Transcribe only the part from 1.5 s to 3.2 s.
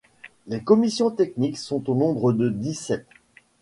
sont au nombre de dix sept.